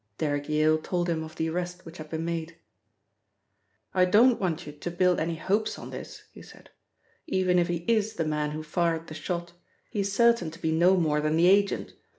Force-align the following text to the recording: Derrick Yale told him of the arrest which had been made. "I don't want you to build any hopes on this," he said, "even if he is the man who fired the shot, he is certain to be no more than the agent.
Derrick 0.17 0.49
Yale 0.49 0.79
told 0.79 1.07
him 1.07 1.21
of 1.23 1.35
the 1.35 1.47
arrest 1.47 1.85
which 1.85 1.99
had 1.99 2.09
been 2.09 2.25
made. 2.25 2.57
"I 3.93 4.05
don't 4.05 4.39
want 4.41 4.65
you 4.65 4.73
to 4.73 4.89
build 4.89 5.19
any 5.19 5.35
hopes 5.35 5.77
on 5.77 5.91
this," 5.91 6.23
he 6.31 6.41
said, 6.41 6.71
"even 7.27 7.59
if 7.59 7.67
he 7.67 7.85
is 7.87 8.15
the 8.15 8.25
man 8.25 8.49
who 8.49 8.63
fired 8.63 9.05
the 9.05 9.13
shot, 9.13 9.53
he 9.91 9.99
is 9.99 10.11
certain 10.11 10.49
to 10.49 10.59
be 10.59 10.71
no 10.71 10.97
more 10.97 11.21
than 11.21 11.37
the 11.37 11.45
agent. 11.45 11.93